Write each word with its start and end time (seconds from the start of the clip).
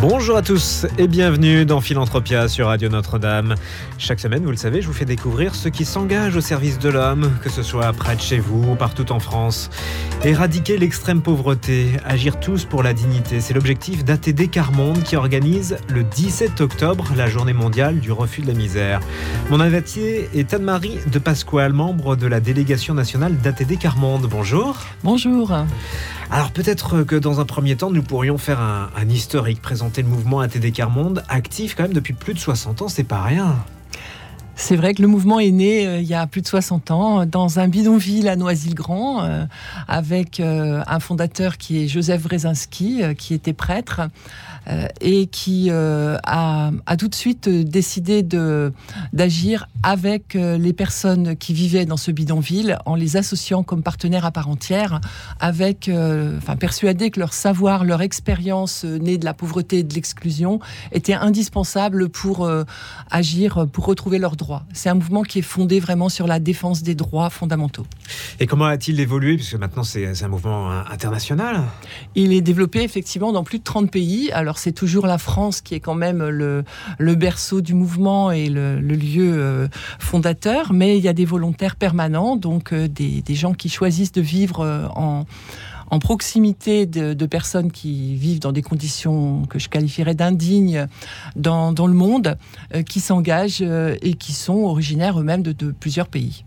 Bonjour 0.00 0.36
à 0.36 0.42
tous 0.42 0.86
et 0.98 1.06
bienvenue 1.06 1.64
dans 1.64 1.80
Philanthropia 1.80 2.48
sur 2.48 2.66
Radio 2.66 2.88
Notre-Dame. 2.88 3.54
Chaque 3.96 4.18
semaine, 4.18 4.44
vous 4.44 4.50
le 4.50 4.56
savez, 4.56 4.82
je 4.82 4.88
vous 4.88 4.92
fais 4.92 5.04
découvrir 5.04 5.54
ceux 5.54 5.70
qui 5.70 5.84
s'engagent 5.84 6.36
au 6.36 6.40
service 6.40 6.80
de 6.80 6.88
l'homme, 6.88 7.30
que 7.42 7.48
ce 7.48 7.62
soit 7.62 7.92
près 7.92 8.16
de 8.16 8.20
chez 8.20 8.38
vous 8.38 8.72
ou 8.72 8.74
partout 8.74 9.12
en 9.12 9.20
France. 9.20 9.70
Éradiquer 10.24 10.78
l'extrême 10.78 11.22
pauvreté, 11.22 11.92
agir 12.04 12.40
tous 12.40 12.64
pour 12.64 12.82
la 12.82 12.92
dignité, 12.92 13.40
c'est 13.40 13.54
l'objectif 13.54 14.04
d'ATD 14.04 14.50
Carmonde 14.50 15.02
qui 15.02 15.16
organise 15.16 15.76
le 15.88 16.02
17 16.02 16.60
octobre 16.60 17.06
la 17.16 17.28
journée 17.28 17.52
mondiale 17.52 18.00
du 18.00 18.10
refus 18.10 18.40
de 18.40 18.48
la 18.48 18.54
misère. 18.54 19.00
Mon 19.50 19.60
invité 19.60 20.28
est 20.34 20.54
Anne-Marie 20.54 20.98
de 21.06 21.18
Pasquale, 21.18 21.72
membre 21.72 22.16
de 22.16 22.26
la 22.26 22.40
délégation 22.40 22.94
nationale 22.94 23.36
d'ATD 23.36 23.78
Carmonde. 23.78 24.26
Bonjour. 24.28 24.78
Bonjour. 25.02 25.52
Alors 26.30 26.50
peut-être 26.50 27.02
que 27.02 27.16
dans 27.16 27.38
un 27.38 27.44
premier 27.44 27.76
temps, 27.76 27.90
nous 27.90 28.02
pourrions 28.02 28.38
faire 28.38 28.60
un, 28.60 28.90
un 28.96 29.08
historique, 29.08 29.60
le 29.96 30.08
mouvement 30.08 30.40
ATD 30.40 30.72
Carmonde, 30.72 31.24
actif 31.28 31.74
quand 31.74 31.84
même 31.84 31.92
depuis 31.92 32.14
plus 32.14 32.34
de 32.34 32.38
60 32.38 32.82
ans, 32.82 32.88
c'est 32.88 33.04
pas 33.04 33.22
rien. 33.22 33.56
C'est 34.56 34.76
vrai 34.76 34.94
que 34.94 35.02
le 35.02 35.08
mouvement 35.08 35.40
est 35.40 35.50
né 35.50 35.86
euh, 35.86 35.98
il 35.98 36.06
y 36.06 36.14
a 36.14 36.26
plus 36.26 36.40
de 36.40 36.46
60 36.46 36.90
ans 36.92 37.26
dans 37.26 37.58
un 37.58 37.66
bidonville 37.66 38.28
à 38.28 38.36
Noisy-le-Grand 38.36 39.24
euh, 39.24 39.46
avec 39.88 40.38
euh, 40.38 40.82
un 40.86 41.00
fondateur 41.00 41.58
qui 41.58 41.82
est 41.82 41.88
Joseph 41.88 42.22
Brzezinski 42.22 43.02
qui 43.18 43.34
était 43.34 43.52
prêtre 43.52 44.02
et 45.02 45.26
qui 45.26 45.70
a, 45.70 46.70
tout 46.98 47.08
de 47.08 47.14
suite 47.14 47.50
décidé 47.50 48.22
d'agir 49.12 49.66
avec 49.82 50.32
les 50.32 50.72
personnes 50.72 51.36
qui 51.36 51.52
vivaient 51.52 51.84
dans 51.84 51.98
ce 51.98 52.10
bidonville 52.10 52.78
en 52.86 52.94
les 52.94 53.18
associant 53.18 53.62
comme 53.62 53.82
partenaires 53.82 54.24
à 54.24 54.30
part 54.30 54.48
entière 54.48 55.02
avec 55.38 55.90
persuadé 56.58 57.10
que 57.10 57.20
leur 57.20 57.34
savoir, 57.34 57.84
leur 57.84 58.00
expérience 58.00 58.84
née 58.84 59.18
de 59.18 59.26
la 59.26 59.34
pauvreté 59.34 59.80
et 59.80 59.82
de 59.82 59.92
l'exclusion 59.92 60.60
était 60.92 61.12
indispensable 61.12 62.08
pour 62.08 62.50
agir 63.10 63.66
pour 63.70 63.84
retrouver 63.84 64.18
leurs 64.18 64.36
droits 64.36 64.43
c'est 64.72 64.88
un 64.88 64.94
mouvement 64.94 65.22
qui 65.22 65.40
est 65.40 65.42
fondé 65.42 65.80
vraiment 65.80 66.08
sur 66.08 66.26
la 66.26 66.38
défense 66.38 66.82
des 66.82 66.94
droits 66.94 67.30
fondamentaux. 67.30 67.86
Et 68.40 68.46
comment 68.46 68.66
a-t-il 68.66 69.00
évolué 69.00 69.36
Puisque 69.36 69.54
maintenant 69.54 69.84
c'est 69.84 70.22
un 70.22 70.28
mouvement 70.28 70.70
international? 70.70 71.62
Il 72.14 72.32
est 72.32 72.40
développé 72.40 72.82
effectivement 72.82 73.32
dans 73.32 73.44
plus 73.44 73.58
de 73.58 73.64
30 73.64 73.90
pays. 73.90 74.30
Alors 74.32 74.58
c'est 74.58 74.72
toujours 74.72 75.06
la 75.06 75.18
France 75.18 75.60
qui 75.60 75.74
est 75.74 75.80
quand 75.80 75.94
même 75.94 76.22
le, 76.28 76.64
le 76.98 77.14
berceau 77.14 77.60
du 77.60 77.74
mouvement 77.74 78.30
et 78.30 78.48
le, 78.48 78.80
lieu 78.80 79.34
euh, 79.36 79.68
fondateur, 79.98 80.72
mais 80.72 80.96
il 80.98 81.04
y 81.04 81.08
a 81.08 81.12
des 81.12 81.24
volontaires 81.24 81.76
permanents, 81.76 82.36
donc 82.36 82.72
euh, 82.72 82.88
des, 82.88 83.22
des 83.22 83.34
gens 83.34 83.54
qui 83.54 83.68
choisissent 83.68 84.12
de 84.12 84.20
vivre 84.20 84.60
euh, 84.60 84.86
en 84.94 85.26
en 85.94 86.00
proximité 86.00 86.86
de, 86.86 87.26
personnes 87.26 87.70
qui 87.70 88.16
vivent 88.16 88.40
dans 88.40 88.50
des 88.50 88.62
conditions 88.62 89.42
que 89.46 89.60
je 89.60 89.68
qualifierais 89.68 90.14
d'indignes 90.14 90.88
dans, 91.36 91.70
le 91.70 91.94
monde, 91.94 92.36
euh, 92.74 92.82
qui 92.82 92.98
s'engagent 92.98 93.62
euh, 93.62 93.96
et 94.02 94.14
qui 94.14 94.32
sont 94.32 94.64
originaires 94.64 95.20
eux-mêmes 95.20 95.42
de, 95.42 95.70
plusieurs 95.70 96.08
pays. 96.08 96.44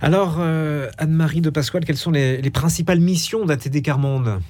Alors, 0.00 0.36
euh, 0.38 0.88
Anne-Marie 0.96 1.42
de 1.42 1.50
Pasquale, 1.50 1.84
quelles 1.84 1.98
sont 1.98 2.10
les, 2.10 2.40
les 2.40 2.50
principales 2.50 3.00
missions 3.00 3.44
d'ATD 3.44 3.82
Carmonde? 3.82 4.40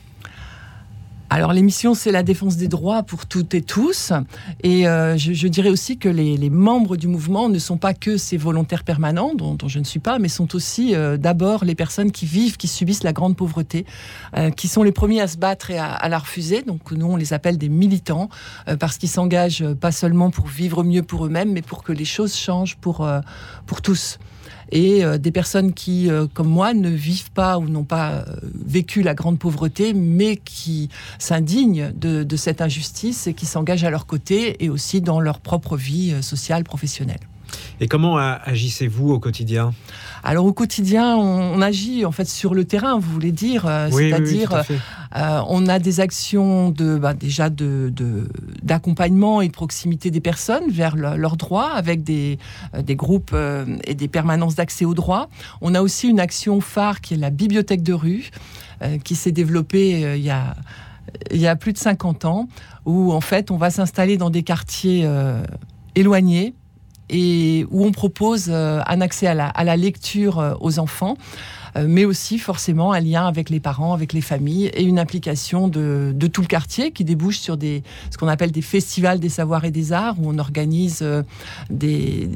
Alors 1.33 1.53
l'émission, 1.53 1.95
c'est 1.95 2.11
la 2.11 2.25
défense 2.25 2.57
des 2.57 2.67
droits 2.67 3.05
pour 3.05 3.25
toutes 3.25 3.55
et 3.55 3.63
tous. 3.63 4.13
Et 4.65 4.89
euh, 4.89 5.17
je, 5.17 5.47
dirais 5.47 5.71
aussi 5.71 5.97
que 5.97 6.09
les, 6.09 6.51
membres 6.51 6.97
du 6.97 7.07
mouvement 7.07 7.49
ne 7.49 7.61
sont 7.61 7.77
pas 7.77 7.95
que 7.95 8.17
ces 8.17 8.37
volontaires 8.37 8.83
permanents, 8.83 9.33
dont, 9.37 9.57
je 9.69 9.79
ne 9.79 9.85
suis 9.85 10.01
pas, 10.01 10.19
mais 10.19 10.27
sont 10.27 10.57
aussi 10.57 10.93
euh, 10.97 11.17
d'abord 11.17 11.65
les 11.65 11.77
personnes 11.77 12.11
qui 12.11 12.27
vivent, 12.27 12.57
qui 12.57 12.67
subissent 12.67 13.05
la 13.05 13.13
grande 13.13 13.37
pauvreté, 13.37 13.87
euh, 14.37 14.51
qui 14.51 14.67
sont 14.67 14.83
les 14.83 14.91
premiers 14.91 15.21
à 15.21 15.29
se 15.29 15.37
battre 15.37 15.71
et 15.71 15.79
à, 15.79 16.09
la 16.09 16.19
refuser. 16.19 16.63
Donc 16.63 16.91
nous, 16.91 17.07
on 17.07 17.17
les 17.17 17.33
appelle 17.33 17.59
des 17.59 17.69
militants, 17.69 18.29
parce 18.81 18.99
qu'ils 18.99 19.09
s'engagent 19.09 19.65
pas 19.75 19.93
seulement 19.93 20.31
pour 20.31 20.49
vivre 20.49 20.83
mieux 20.83 21.05
pour 21.05 21.27
eux-mêmes, 21.27 21.53
mais 21.53 21.63
pour 21.63 21.85
que 21.85 21.93
les 21.93 22.05
choses 22.05 22.35
changent 22.35 22.77
pour, 22.77 23.09
pour 23.67 23.83
tous 23.83 24.19
et 24.73 25.05
euh, 25.05 25.19
des 25.19 25.33
personnes 25.33 25.73
qui, 25.73 26.11
euh, 26.11 26.27
comme 26.33 26.49
moi, 26.49 26.75
ne 26.75 26.89
vivent 26.89 27.33
pas 27.33 27.59
ou 27.59 27.69
n'ont 27.69 27.85
pas 27.85 28.11
euh, 28.11 28.25
vécu 28.65 29.03
la 29.03 29.15
grande 29.15 29.39
pauvreté, 29.39 29.95
mais 29.95 30.37
qui 30.37 30.89
s'indignent 31.19 31.93
de, 31.95 32.23
de 32.23 32.37
cette 32.37 32.61
injustice 32.61 33.27
et 33.27 33.35
qui 33.35 33.47
s'engagent 33.47 33.85
à 33.85 33.91
leur 33.91 34.07
côté 34.07 34.63
et 34.65 34.71
aussi 34.71 35.01
dans 35.01 35.21
leur 35.21 35.41
propre 35.41 35.77
vie 35.77 36.23
sociale, 36.23 36.65
professionnelle. 36.65 37.21
Et 37.81 37.89
comment 37.89 38.19
agissez-vous 38.19 39.11
au 39.11 39.19
quotidien? 39.19 39.73
Alors 40.23 40.45
au 40.45 40.53
quotidien, 40.53 41.17
on, 41.17 41.61
agit 41.63 42.05
en 42.05 42.13
fait 42.13 42.29
sur 42.29 42.55
le 42.55 42.65
terrain, 42.65 42.99
vous 42.99 43.11
voulez 43.11 43.33
dire, 43.33 43.67
euh, 43.67 43.89
c'est-à-dire 43.91 44.63
euh, 45.17 45.43
on 45.49 45.67
a 45.67 45.79
des 45.79 46.01
actions 46.01 46.71
de 46.71 46.97
bah, 46.97 47.15
déjà 47.15 47.51
de 47.51 47.93
d'accompagnement 48.63 49.41
et 49.41 49.49
de 49.49 49.53
proximité 49.53 50.11
des 50.11 50.21
personnes 50.21 50.71
vers 50.71 50.97
leurs 50.97 51.37
droits 51.37 51.73
avec 51.73 52.05
des, 52.05 52.39
euh, 52.75 52.83
des 52.83 52.97
groupes 52.97 53.35
et 53.85 53.95
des 53.95 54.09
permanences 54.09 54.55
d'accès 54.55 54.85
aux 54.85 54.95
droits. 54.95 55.29
On 55.61 55.75
a 55.75 55.83
aussi 55.83 56.09
une 56.09 56.21
action 56.21 56.61
phare 56.61 57.01
qui 57.01 57.15
est 57.15 57.19
la 57.19 57.31
bibliothèque 57.31 57.83
de 57.83 57.93
rue 57.93 58.31
qui 59.05 59.15
s'est 59.15 59.33
développée 59.33 60.17
il 60.17 60.23
y 60.23 60.31
a 60.31 60.57
il 61.33 61.39
y 61.39 61.49
a 61.49 61.57
plus 61.57 61.73
de 61.73 61.79
50 61.79 62.25
ans, 62.25 62.49
où 62.87 63.13
en 63.13 63.21
fait 63.21 63.51
on 63.51 63.57
va 63.57 63.71
s'installer 63.71 64.17
dans 64.17 64.31
des 64.31 64.45
quartiers 64.45 65.09
éloignés 65.97 66.55
et 67.11 67.67
où 67.71 67.85
on 67.85 67.93
propose 67.93 68.47
euh, 68.49 68.81
un 68.87 69.01
accès 69.01 69.27
à 69.27 69.35
la, 69.35 69.77
lecture 69.77 70.39
euh, 70.39 70.55
aux 70.61 70.79
enfants 70.79 71.17
euh, 71.17 71.60
mais 71.77 72.05
aussi 72.05 72.39
forcément 72.39 72.93
un 72.93 73.01
lien 73.01 73.27
avec 73.27 73.51
les 73.51 73.61
parents, 73.61 73.95
avec 73.95 74.13
les 74.13 74.21
familles 74.21 74.67
et 74.67 74.83
une 74.83 74.99
implication 74.99 75.69
de, 75.69 76.15
tout 76.33 76.41
le 76.41 76.47
quartier 76.47 76.91
qui 76.93 77.05
débouche 77.05 77.39
sur 77.39 77.57
des, 77.57 77.83
ce 78.11 78.19
qu'on 78.19 78.29
appelle 78.29 78.51
des 78.51 78.63
festivals 78.63 79.21
des 79.21 79.29
savoirs 79.29 79.65
et 79.65 79.71
des 79.71 79.93
arts 79.93 80.17
où 80.19 80.29
on 80.29 80.39
organise 80.39 81.05
des, 81.71 82.29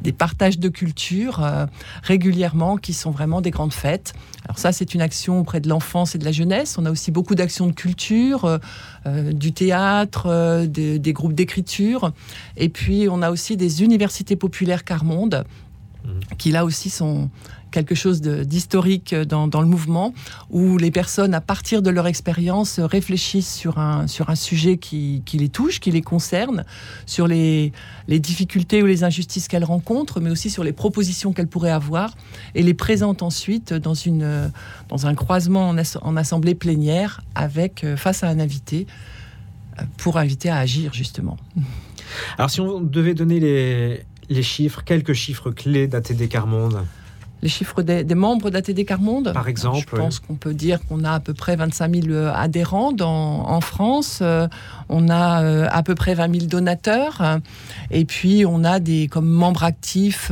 des 0.00 0.12
partages 0.12 0.58
de 0.58 0.68
culture 0.68 1.42
euh, 1.42 1.66
régulièrement 2.02 2.76
qui 2.76 2.92
sont 2.92 3.10
vraiment 3.10 3.40
des 3.40 3.50
grandes 3.50 3.72
fêtes. 3.72 4.14
Alors 4.44 4.58
ça, 4.58 4.72
c'est 4.72 4.94
une 4.94 5.02
action 5.02 5.40
auprès 5.40 5.60
de 5.60 5.68
l'enfance 5.68 6.14
et 6.14 6.18
de 6.18 6.24
la 6.24 6.32
jeunesse. 6.32 6.76
On 6.78 6.86
a 6.86 6.90
aussi 6.90 7.10
beaucoup 7.10 7.34
d'actions 7.34 7.66
de 7.66 7.72
culture, 7.72 8.44
euh, 8.44 8.58
euh, 9.06 9.32
du 9.32 9.52
théâtre, 9.52 10.64
des, 10.66 11.12
groupes 11.12 11.34
d'écriture. 11.34 12.12
Et 12.56 12.68
puis, 12.68 13.08
on 13.10 13.22
a 13.22 13.30
aussi 13.30 13.56
des 13.56 13.82
universités 13.82 14.36
populaires 14.36 14.84
Carmonde, 14.84 15.44
mmh. 16.04 16.08
qui 16.38 16.52
là 16.52 16.64
aussi 16.64 16.88
sont 16.88 17.30
quelque 17.70 17.94
chose 17.94 18.20
d'historique 18.20 19.14
dans, 19.14 19.60
le 19.60 19.66
mouvement, 19.66 20.14
où 20.50 20.76
les 20.76 20.90
personnes, 20.90 21.34
à 21.34 21.40
partir 21.40 21.82
de 21.82 21.90
leur 21.90 22.06
expérience, 22.06 22.80
réfléchissent 22.80 23.52
sur 23.52 23.78
un, 23.78 24.06
sujet 24.34 24.76
qui, 24.76 25.22
les 25.32 25.48
touche, 25.48 25.80
qui 25.80 25.90
les 25.90 26.02
concerne, 26.02 26.64
sur 27.06 27.26
les, 27.26 27.72
difficultés 28.08 28.82
ou 28.82 28.86
les 28.86 29.04
injustices 29.04 29.48
qu'elles 29.48 29.64
rencontrent, 29.64 30.20
mais 30.20 30.30
aussi 30.30 30.50
sur 30.50 30.64
les 30.64 30.72
propositions 30.72 31.32
qu'elles 31.32 31.48
pourraient 31.48 31.70
avoir, 31.70 32.14
et 32.54 32.62
les 32.62 32.74
présentent 32.74 33.22
ensuite 33.22 33.72
dans, 33.72 33.94
un 35.06 35.14
croisement 35.14 35.74
en, 36.02 36.16
assemblée 36.16 36.54
plénière 36.54 37.20
euh, 37.38 37.96
face 37.96 38.22
à 38.24 38.28
un 38.28 38.38
invité, 38.38 38.86
euh, 39.78 39.82
pour 39.96 40.18
inviter 40.18 40.50
à 40.50 40.58
agir 40.58 40.92
justement. 40.92 41.36
Alors 42.38 42.50
si 42.50 42.60
on 42.60 42.80
devait 42.80 43.14
donner 43.14 43.38
les, 43.38 44.02
les 44.30 44.42
chiffres, 44.42 44.82
quelques 44.84 45.12
chiffres 45.12 45.50
clés 45.50 45.86
d'ATD 45.88 46.28
Carmonde 46.28 46.84
les 47.42 47.48
chiffres 47.48 47.82
des, 47.82 48.14
membres 48.14 48.50
d'ATD 48.50 48.84
Carmonde. 48.84 49.32
Par 49.32 49.48
exemple. 49.48 49.78
Je 49.90 49.96
pense 49.96 50.18
qu'on 50.18 50.34
peut 50.34 50.54
dire 50.54 50.80
qu'on 50.86 51.04
a 51.04 51.12
à 51.12 51.20
peu 51.20 51.34
près 51.34 51.56
25 51.56 51.94
000 51.94 52.06
euh, 52.08 52.32
adhérents 52.34 52.92
dans, 52.92 53.48
en 53.48 53.60
France. 53.60 54.20
Euh, 54.22 54.48
on 54.88 55.08
a 55.08 55.42
euh, 55.42 55.66
à 55.70 55.82
peu 55.82 55.94
près 55.94 56.14
20 56.14 56.34
000 56.34 56.46
donateurs. 56.46 57.40
Et 57.90 58.04
puis, 58.04 58.44
on 58.46 58.64
a 58.64 58.80
des 58.80 59.08
comme 59.08 59.28
membres 59.28 59.64
actifs. 59.64 60.30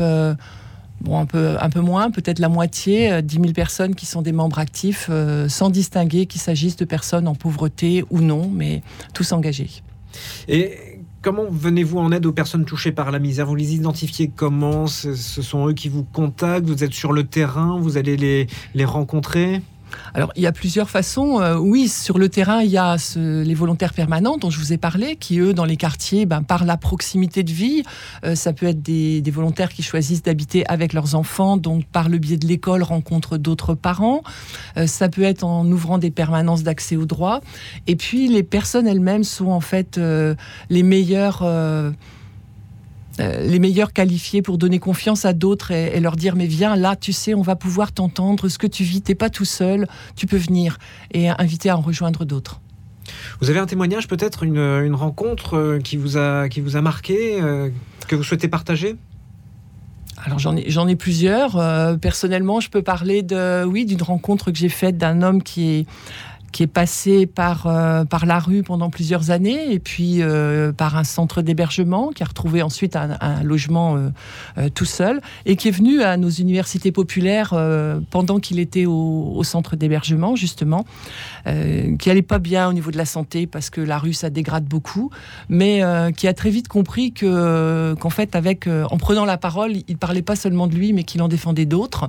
Bon, 1.00 1.20
un 1.20 1.26
peu, 1.26 1.56
un 1.60 1.70
peu 1.70 1.78
moins, 1.78 2.10
peut-être 2.10 2.40
la 2.40 2.48
moitié, 2.48 3.22
10 3.22 3.34
000 3.36 3.52
personnes 3.52 3.94
qui 3.94 4.04
sont 4.04 4.20
des 4.20 4.32
membres 4.32 4.58
actifs, 4.58 5.08
sans 5.46 5.70
distinguer 5.70 6.26
qu'il 6.26 6.40
s'agisse 6.40 6.74
de 6.74 6.84
personnes 6.84 7.28
en 7.28 7.36
pauvreté 7.36 8.04
ou 8.10 8.20
non, 8.20 8.50
mais 8.52 8.82
tous 9.14 9.30
engagés. 9.30 9.70
Et 10.48 10.87
Comment 11.20 11.46
venez-vous 11.50 11.98
en 11.98 12.12
aide 12.12 12.26
aux 12.26 12.32
personnes 12.32 12.64
touchées 12.64 12.92
par 12.92 13.10
la 13.10 13.18
misère? 13.18 13.46
Vous 13.46 13.56
les 13.56 13.74
identifiez 13.74 14.28
comment? 14.28 14.86
Ce 14.86 15.14
sont 15.14 15.68
eux 15.68 15.72
qui 15.72 15.88
vous 15.88 16.04
contactent? 16.04 16.66
Vous 16.66 16.84
êtes 16.84 16.94
sur 16.94 17.12
le 17.12 17.24
terrain? 17.24 17.78
Vous 17.80 17.96
allez 17.96 18.16
les, 18.16 18.46
les 18.74 18.84
rencontrer? 18.84 19.60
Alors, 20.14 20.32
il 20.36 20.42
y 20.42 20.46
a 20.46 20.52
plusieurs 20.52 20.90
façons. 20.90 21.40
Euh, 21.40 21.56
oui, 21.56 21.88
sur 21.88 22.18
le 22.18 22.28
terrain, 22.28 22.62
il 22.62 22.70
y 22.70 22.78
a 22.78 22.96
les 23.16 23.54
volontaires 23.54 23.92
permanents 23.92 24.36
dont 24.36 24.50
je 24.50 24.58
vous 24.58 24.72
ai 24.72 24.78
parlé, 24.78 25.16
qui, 25.16 25.38
eux, 25.38 25.54
dans 25.54 25.64
les 25.64 25.76
quartiers, 25.76 26.26
ben, 26.26 26.42
par 26.42 26.64
la 26.64 26.76
proximité 26.76 27.42
de 27.42 27.50
vie, 27.50 27.82
euh, 28.24 28.34
ça 28.34 28.52
peut 28.52 28.66
être 28.66 28.82
des, 28.82 29.22
volontaires 29.30 29.72
qui 29.72 29.82
choisissent 29.82 30.22
d'habiter 30.22 30.66
avec 30.66 30.92
leurs 30.92 31.14
enfants, 31.14 31.56
donc 31.56 31.84
par 31.86 32.08
le 32.08 32.18
biais 32.18 32.38
de 32.38 32.46
l'école, 32.46 32.82
rencontrent 32.82 33.36
d'autres 33.36 33.74
parents. 33.74 34.22
Euh, 34.76 34.86
ça 34.86 35.08
peut 35.08 35.22
être 35.22 35.44
en 35.44 35.66
ouvrant 35.70 35.98
des 35.98 36.10
permanences 36.10 36.62
d'accès 36.62 36.96
aux 36.96 37.06
droits. 37.06 37.40
Et 37.86 37.96
puis, 37.96 38.28
les 38.28 38.42
personnes 38.42 38.86
elles-mêmes 38.86 39.24
sont 39.24 39.48
en 39.48 39.60
fait 39.60 40.00
les 40.70 40.82
meilleures 40.82 41.44
euh, 43.20 43.42
les 43.42 43.58
meilleurs 43.58 43.92
qualifiés 43.92 44.42
pour 44.42 44.58
donner 44.58 44.78
confiance 44.78 45.24
à 45.24 45.32
d'autres 45.32 45.70
et, 45.70 45.98
leur 46.00 46.16
dire 46.16 46.36
mais 46.36 46.46
viens 46.46 46.76
là, 46.76 46.96
tu 46.96 47.12
sais, 47.12 47.34
on 47.34 47.42
va 47.42 47.56
pouvoir 47.56 47.92
t'entendre, 47.92 48.48
ce 48.48 48.58
que 48.58 48.66
tu 48.66 48.84
vis, 48.84 49.02
t'es 49.02 49.14
pas 49.14 49.30
tout 49.30 49.44
seul, 49.44 49.88
tu 50.16 50.26
peux 50.26 50.36
venir 50.36 50.78
et 51.12 51.28
inviter 51.28 51.70
à 51.70 51.76
en 51.76 51.80
rejoindre 51.80 52.24
d'autres. 52.24 52.60
Vous 53.40 53.50
avez 53.50 53.58
un 53.58 53.66
témoignage, 53.66 54.06
peut-être 54.06 54.42
une, 54.42 54.94
rencontre 54.94 55.56
euh, 55.56 55.78
qui 55.78 55.96
vous 55.96 56.16
a, 56.16 56.48
qui 56.48 56.60
vous 56.60 56.76
a 56.76 56.82
marqué, 56.82 57.40
euh, 57.40 57.70
que 58.06 58.16
vous 58.16 58.22
souhaitez 58.22 58.48
partager? 58.48 58.96
Alors 60.24 60.38
j'en 60.38 60.56
ai, 60.56 60.68
j'en 60.68 60.88
ai 60.88 60.96
plusieurs. 60.96 61.52
personnellement, 62.00 62.58
je 62.58 62.70
peux 62.70 62.82
parler 62.82 63.22
de 63.22 63.64
oui 63.64 63.86
d'une 63.86 64.02
rencontre 64.02 64.50
que 64.50 64.58
j'ai 64.58 64.68
faite 64.68 64.98
d'un 64.98 65.22
homme 65.22 65.44
qui 65.44 65.70
est 65.70 65.86
qui 66.52 66.62
est 66.62 66.68
passé 66.68 67.26
par, 67.26 67.66
euh, 67.66 68.04
par 68.04 68.26
la 68.26 68.38
rue 68.38 68.62
pendant 68.62 68.90
plusieurs 68.90 69.30
années 69.30 69.72
et 69.72 69.78
puis 69.78 70.22
euh, 70.22 70.72
par 70.72 70.96
un 70.96 71.04
centre 71.04 71.42
d'hébergement, 71.42 72.10
qui 72.10 72.22
a 72.22 72.26
retrouvé 72.26 72.62
ensuite 72.62 72.96
un, 72.96 73.42
logement 73.42 73.96
euh, 73.96 74.68
tout 74.74 74.84
seul 74.84 75.20
et 75.46 75.56
qui 75.56 75.68
est 75.68 75.72
venu 75.72 76.02
à 76.02 76.16
nos 76.16 76.30
universités 76.30 76.92
populaires 76.92 77.54
pendant 78.10 78.38
qu'il 78.38 78.58
était 78.58 78.86
au, 78.86 79.42
centre 79.44 79.76
d'hébergement, 79.76 80.36
justement, 80.36 80.84
qui 81.98 82.10
allait 82.10 82.22
pas 82.22 82.38
bien 82.38 82.68
au 82.68 82.72
niveau 82.72 82.90
de 82.90 82.96
la 82.96 83.04
santé 83.04 83.46
parce 83.46 83.70
que 83.70 83.80
la 83.80 83.98
rue, 83.98 84.12
ça 84.12 84.30
dégrade 84.30 84.64
beaucoup, 84.64 85.10
mais 85.48 85.82
qui 86.16 86.28
a 86.28 86.34
très 86.34 86.50
vite 86.50 86.68
compris 86.68 87.12
que, 87.12 87.94
qu'en 88.00 88.10
fait, 88.10 88.36
avec, 88.36 88.66
en 88.68 88.96
prenant 88.98 89.24
la 89.24 89.38
parole, 89.38 89.72
il 89.86 89.96
parlait 89.96 90.22
pas 90.22 90.36
seulement 90.36 90.66
de 90.66 90.74
lui, 90.74 90.92
mais 90.92 91.04
qu'il 91.04 91.22
en 91.22 91.28
défendait 91.28 91.66
d'autres. 91.66 92.08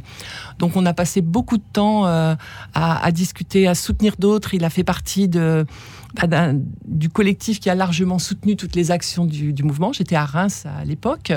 Donc 0.60 0.76
on 0.76 0.86
a 0.86 0.94
passé 0.94 1.22
beaucoup 1.22 1.58
de 1.58 1.64
temps 1.74 2.06
à, 2.06 2.38
à 2.74 3.12
discuter, 3.12 3.68
à 3.68 3.76
soutenir 3.76 4.16
d'autres 4.20 4.29
il 4.54 4.64
a 4.64 4.70
fait 4.70 4.84
partie 4.84 5.28
bah, 5.28 6.52
du 6.86 7.10
collectif 7.10 7.60
qui 7.60 7.70
a 7.70 7.76
largement 7.76 8.20
soutenu 8.20 8.56
toutes 8.56 8.76
les 8.76 8.92
actions 8.92 9.26
du, 9.26 9.64
mouvement. 9.64 9.94
J'étais 9.94 10.16
à 10.16 10.26
Reims 10.26 10.66
à 10.66 10.84
l'époque. 10.84 11.31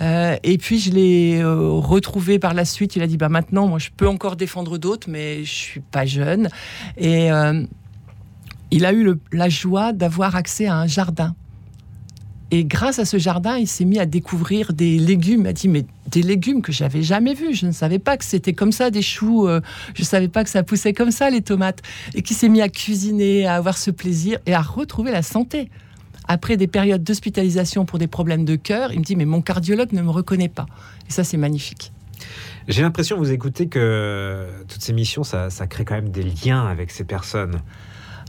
Euh, 0.00 0.36
et 0.42 0.58
puis 0.58 0.78
je 0.80 0.90
l'ai 0.90 1.40
euh, 1.40 1.70
retrouvé 1.70 2.38
par 2.38 2.54
la 2.54 2.64
suite. 2.64 2.96
Il 2.96 3.02
a 3.02 3.06
dit 3.06 3.16
bah 3.16 3.28
maintenant 3.28 3.68
moi 3.68 3.78
je 3.78 3.90
peux 3.96 4.08
encore 4.08 4.36
défendre 4.36 4.78
d'autres, 4.78 5.08
mais 5.08 5.44
je 5.44 5.52
suis 5.52 5.80
pas 5.80 6.04
jeune. 6.06 6.48
Et 6.96 7.30
euh, 7.30 7.62
il 8.70 8.84
a 8.86 8.92
eu 8.92 9.14
la 9.32 9.48
joie 9.48 9.92
d'avoir 9.92 10.34
accès 10.34 10.66
à 10.66 10.76
un 10.76 10.86
jardin 10.86 11.34
et 12.54 12.66
grâce 12.66 12.98
à 12.98 13.06
ce 13.06 13.16
jardin, 13.16 13.56
il 13.56 13.66
s'est 13.66 13.86
mis 13.86 13.98
à 13.98 14.04
découvrir 14.04 14.74
des 14.74 14.98
légumes. 14.98 15.40
Il 15.40 15.44
m'a 15.44 15.52
dit, 15.54 15.68
mais 15.68 15.86
des 16.08 16.20
légumes 16.20 16.60
que 16.60 16.70
j'avais 16.70 17.02
jamais 17.02 17.32
vus. 17.32 17.54
Je 17.54 17.64
ne 17.64 17.72
savais 17.72 17.98
pas 17.98 18.18
que 18.18 18.26
c'était 18.26 18.52
comme 18.52 18.72
ça, 18.72 18.90
des 18.90 19.00
choux. 19.00 19.48
Euh, 19.48 19.62
je 19.94 20.02
ne 20.02 20.06
savais 20.06 20.28
pas 20.28 20.44
que 20.44 20.50
ça 20.50 20.62
poussait 20.62 20.92
comme 20.92 21.10
ça, 21.10 21.30
les 21.30 21.40
tomates. 21.40 21.80
Et 22.14 22.20
qui 22.20 22.34
s'est 22.34 22.50
mis 22.50 22.60
à 22.60 22.68
cuisiner, 22.68 23.46
à 23.46 23.54
avoir 23.54 23.78
ce 23.78 23.90
plaisir 23.90 24.38
et 24.44 24.52
à 24.52 24.60
retrouver 24.60 25.12
la 25.12 25.22
santé. 25.22 25.70
Après 26.28 26.58
des 26.58 26.66
périodes 26.66 27.02
d'hospitalisation 27.02 27.86
pour 27.86 27.98
des 27.98 28.06
problèmes 28.06 28.44
de 28.44 28.56
cœur, 28.56 28.92
il 28.92 28.98
me 28.98 29.04
dit, 29.04 29.16
mais 29.16 29.24
mon 29.24 29.40
cardiologue 29.40 29.94
ne 29.94 30.02
me 30.02 30.10
reconnaît 30.10 30.50
pas. 30.50 30.66
Et 31.08 31.12
ça, 31.12 31.24
c'est 31.24 31.38
magnifique. 31.38 31.90
J'ai 32.68 32.82
l'impression, 32.82 33.16
vous 33.16 33.32
écoutez, 33.32 33.68
que 33.68 34.46
toutes 34.68 34.82
ces 34.82 34.92
missions, 34.92 35.24
ça 35.24 35.48
crée 35.70 35.86
quand 35.86 35.94
même 35.94 36.10
des 36.10 36.22
liens 36.22 36.66
avec 36.66 36.90
ces 36.90 37.04
personnes. 37.04 37.62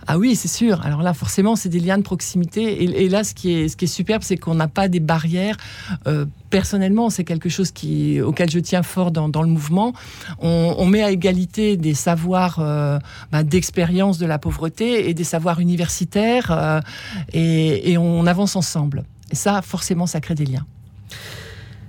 Ah 0.08 0.18
oui, 0.18 0.36
c'est 0.36 0.48
sûr. 0.48 0.82
Alors 0.86 1.02
là, 1.02 1.14
forcément, 1.14 1.56
c'est 1.56 1.70
des 1.70 1.80
liens 1.80 1.98
de 1.98 2.04
proximité. 2.04 2.84
Et, 2.84 3.10
là, 3.10 3.24
ce 3.24 3.34
qui 3.34 3.54
est, 3.54 3.68
ce 3.70 3.78
qui 3.78 3.86
est 3.86 3.88
superbe, 3.88 4.22
c'est 4.24 4.38
qu'on 4.38 4.56
n'a 4.56 4.68
pas 4.68 4.88
des 4.88 5.00
barrières. 5.00 5.58
Euh, 6.08 6.26
personnellement, 6.50 7.10
c'est 7.10 7.24
quelque 7.24 7.50
chose 7.50 7.72
qui, 7.72 8.22
auquel 8.22 8.50
je 8.50 8.60
tiens 8.60 8.84
fort 8.84 9.12
dans, 9.12 9.42
le 9.42 9.48
mouvement. 9.48 9.94
On, 10.40 10.86
met 10.86 11.02
à 11.02 11.12
égalité 11.12 11.78
des 11.78 11.94
savoirs 11.94 12.58
euh, 12.60 13.00
bah, 13.32 13.44
d'expérience 13.44 14.18
de 14.18 14.26
la 14.26 14.38
pauvreté 14.40 15.10
et 15.10 15.14
des 15.14 15.24
savoirs 15.24 15.60
universitaires, 15.60 16.52
euh, 16.52 16.82
et, 17.32 17.92
et 17.92 17.98
on 17.98 18.26
avance 18.26 18.56
ensemble. 18.56 19.04
Et 19.32 19.36
ça, 19.36 19.62
forcément, 19.62 20.06
ça 20.06 20.20
crée 20.20 20.36
des 20.36 20.46
liens. 20.46 20.66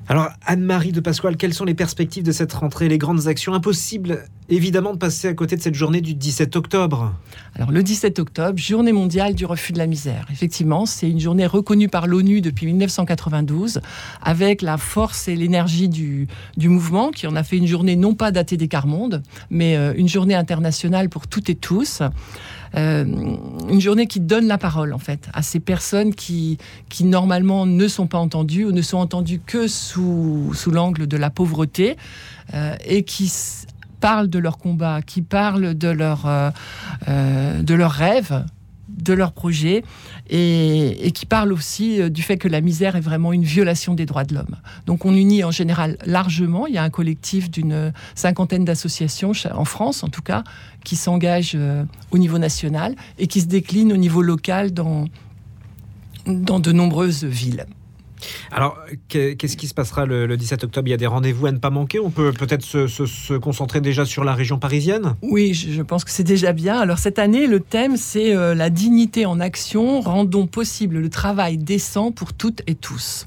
Alors, 0.07 0.29
Anne-Marie 0.45 0.93
de 0.93 1.01
Pasquale, 1.01 1.39
quelles 1.39 1.55
sont 1.55 1.65
les 1.65 1.75
perspectives 1.75 2.25
de 2.25 2.33
cette 2.33 2.53
rentrée, 2.53 2.91
les 2.91 2.99
grandes 2.99 3.27
actions? 3.27 3.55
Impossible, 3.55 4.27
évidemment, 4.51 4.93
de 4.93 4.99
passer 4.99 5.29
à 5.29 5.33
côté 5.33 5.57
de 5.57 5.63
cette 5.63 5.75
journée 5.75 6.03
du 6.03 6.15
17 6.15 6.57
octobre. 6.57 7.15
Alors, 7.55 7.73
le 7.73 7.83
17 7.83 8.19
octobre, 8.19 8.59
journée 8.59 8.93
mondiale 8.93 9.35
du 9.35 9.47
refus 9.47 9.73
de 9.73 9.79
la 9.79 9.87
misère. 9.87 10.27
Effectivement, 10.31 10.85
c'est 10.85 11.09
une 11.09 11.21
journée 11.21 11.47
reconnue 11.47 11.89
par 11.89 12.07
l'ONU 12.07 12.43
depuis 12.43 12.67
1992, 12.67 13.81
avec 14.21 14.61
la 14.61 14.77
force 14.77 15.27
et 15.27 15.37
l'énergie 15.37 15.89
du, 15.89 16.29
du, 16.59 16.69
mouvement, 16.69 17.11
qui 17.11 17.27
en 17.27 17.35
a 17.35 17.43
fait 17.43 17.57
une 17.57 17.67
journée 17.67 17.97
non 17.97 18.15
pas 18.15 18.31
datée 18.31 18.59
des 18.59 18.69
quarts 18.69 18.87
mondes, 18.87 19.23
mais 19.49 19.79
euh, 19.79 19.95
une 19.97 20.09
journée 20.09 20.35
internationale 20.35 21.09
pour 21.09 21.29
toutes 21.29 21.49
et 21.49 21.55
tous. 21.55 22.03
Euh, 22.77 23.05
une 23.69 23.81
journée 23.81 24.07
qui 24.07 24.21
donne 24.21 24.47
la 24.47 24.59
parole 24.59 24.93
en 24.93 24.99
fait 24.99 25.29
à 25.33 25.43
ces 25.43 25.61
personnes 25.61 26.15
qui, 26.15 26.59
qui 26.89 27.05
normalement 27.05 27.67
ne 27.67 27.87
sont 27.89 28.07
pas 28.07 28.19
entendues 28.19 28.65
ou 28.65 28.73
ne 28.73 28.83
sont 28.83 28.99
entendues 28.99 29.41
que 29.45 29.69
sous, 29.69 30.53
l'angle 30.71 31.07
de 31.07 31.17
la 31.17 31.31
pauvreté 31.31 31.97
euh, 32.53 32.75
et 32.85 33.05
qui 33.05 33.33
parlent 34.01 34.29
de 34.29 34.39
leur 34.39 34.59
combat, 34.59 35.03
qui 35.03 35.23
parlent 35.23 35.75
de 35.75 35.89
leur, 35.89 36.27
euh, 36.27 37.63
de 37.63 37.75
leurs 37.75 37.93
rêves 37.93 38.45
de 38.97 39.13
leurs 39.13 39.33
projets 39.33 39.83
et, 40.31 41.11
qui 41.15 41.27
parle 41.27 41.53
aussi 41.53 42.01
euh, 42.01 42.09
du 42.09 42.23
fait 42.23 42.37
que 42.37 42.49
la 42.49 42.61
misère 42.61 42.97
est 42.97 43.01
vraiment 43.01 43.33
une 43.33 43.45
violation 43.45 43.95
des 43.95 44.07
droits 44.07 44.25
de 44.25 44.35
l'homme. 44.35 44.57
Donc 44.87 45.05
on 45.05 45.15
unit 45.15 45.45
en 45.45 45.51
général 45.51 45.99
largement, 46.07 46.67
il 46.67 46.75
y 46.75 46.79
a 46.79 46.83
un 46.83 46.91
collectif 46.91 47.51
d'une 47.51 47.93
cinquantaine 48.15 48.65
d'associations 48.65 49.33
en 49.53 49.65
France 49.65 50.03
en 50.03 50.09
tout 50.09 50.23
cas 50.23 50.45
qui 50.85 50.97
s'engagent 50.97 51.57
euh, 51.57 51.85
au 52.11 52.19
niveau 52.19 52.39
national 52.39 52.95
et 53.19 53.27
qui 53.27 53.41
se 53.41 53.47
déclinent 53.47 53.93
au 53.93 53.97
niveau 53.97 54.23
local 54.23 54.73
dans, 54.73 55.07
dans 56.27 56.61
de 56.61 56.73
nombreuses 56.73 57.25
villes. 57.25 57.67
Alors, 58.51 58.79
qu'est-ce 59.09 59.57
qui 59.57 59.69
se 59.69 59.75
passera 59.75 60.07
le, 60.07 60.37
17 60.37 60.65
octobre? 60.65 60.89
Il 60.89 60.91
y 60.91 60.95
a 60.95 60.99
des 60.99 61.07
rendez-vous 61.07 61.47
à 61.47 61.53
ne 61.53 61.59
pas 61.59 61.71
manquer? 61.71 62.01
On 62.01 62.11
peut 62.11 62.33
peut-être 62.33 62.63
se, 62.63 63.37
concentrer 63.37 63.81
déjà 63.81 64.05
sur 64.05 64.25
la 64.25 64.35
région 64.35 64.59
parisienne? 64.59 65.17
Oui, 65.23 65.55
je 65.55 65.83
pense 65.83 66.05
que 66.05 66.11
c'est 66.11 66.25
déjà 66.25 66.53
bien. 66.53 66.79
Alors, 66.79 66.99
cette 66.99 67.19
année, 67.19 67.47
le 67.47 67.61
thème, 67.61 67.97
c'est 67.97 68.35
euh, 68.35 68.55
la 68.55 68.71
dignité 68.71 69.27
en 69.27 69.41
action. 69.41 70.01
Rendons 70.01 70.47
possible 70.47 70.99
le 70.99 71.11
travail 71.11 71.59
décent 71.59 72.13
pour 72.13 72.33
toutes 72.33 72.63
et 72.67 72.75
tous. 72.75 73.27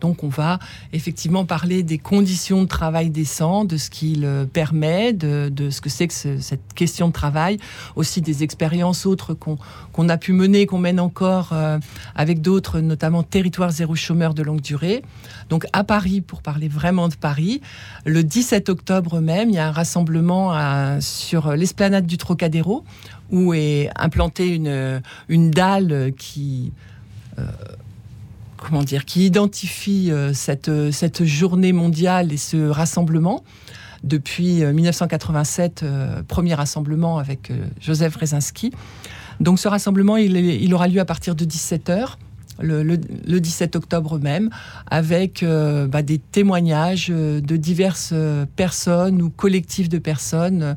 Donc 0.00 0.24
on 0.24 0.28
va 0.28 0.58
effectivement 0.92 1.44
parler 1.44 1.82
des 1.82 1.98
conditions 1.98 2.62
de 2.62 2.68
travail 2.68 3.10
décent, 3.10 3.64
de 3.64 3.76
ce 3.76 3.90
qu'il 3.90 4.24
euh, 4.24 4.44
permet, 4.44 5.12
de, 5.12 5.70
ce 5.70 5.80
que 5.80 5.88
c'est 5.88 6.08
que 6.08 6.14
cette 6.14 6.74
question 6.74 7.08
de 7.08 7.12
travail, 7.12 7.58
aussi 7.96 8.20
des 8.20 8.42
expériences 8.42 9.06
autres 9.06 9.34
qu'on 9.34 10.08
a 10.08 10.16
pu 10.16 10.32
mener, 10.32 10.66
qu'on 10.66 10.78
mène 10.78 11.00
encore 11.00 11.50
euh, 11.52 11.78
avec 12.14 12.40
d'autres, 12.40 12.80
notamment 12.80 13.22
Territoire 13.22 13.70
zéro 13.70 13.94
chômeur 13.94 14.34
de 14.34 14.42
longue 14.42 14.60
durée. 14.60 15.02
Donc 15.48 15.66
à 15.72 15.84
Paris, 15.84 16.20
pour 16.20 16.42
parler 16.42 16.68
vraiment 16.68 17.08
de 17.08 17.14
Paris, 17.14 17.60
le 18.04 18.22
17 18.22 18.68
octobre 18.68 19.20
même, 19.20 19.50
il 19.50 19.56
y 19.56 19.58
a 19.58 19.68
un 19.68 19.72
rassemblement 19.72 20.54
sur 21.00 21.52
l'esplanade 21.52 22.06
du 22.06 22.16
Trocadéro 22.16 22.84
où 23.30 23.54
est 23.54 23.90
implantée 23.96 24.48
une, 24.48 25.50
dalle 25.50 26.12
qui... 26.16 26.72
Euh, 27.38 27.42
comment 28.66 28.82
dire, 28.82 29.04
qui 29.04 29.26
identifie 29.26 30.10
euh, 30.10 30.32
cette, 30.34 30.68
euh, 30.68 30.90
cette 30.90 31.24
journée 31.24 31.72
mondiale 31.72 32.32
et 32.32 32.36
ce 32.36 32.68
rassemblement 32.68 33.44
depuis 34.02 34.62
1987, 34.62 35.82
euh, 35.82 36.22
premier 36.22 36.54
rassemblement 36.54 37.18
avec 37.18 37.50
Joseph 37.80 38.14
Rezinski. 38.14 38.70
Donc 39.40 39.58
ce 39.58 39.68
rassemblement, 39.68 40.16
il, 40.16 40.74
aura 40.74 40.86
lieu 40.86 41.00
à 41.00 41.04
partir 41.04 41.34
de 41.34 41.44
17h. 41.44 42.14
Le, 42.60 42.96
17 43.38 43.74
octobre 43.74 44.18
même, 44.18 44.50
avec 44.88 45.44
bah, 45.44 46.02
des 46.02 46.18
témoignages 46.18 47.08
de 47.08 47.56
diverses 47.56 48.14
personnes 48.54 49.20
ou 49.20 49.28
collectifs 49.28 49.88
de 49.88 49.98
personnes 49.98 50.76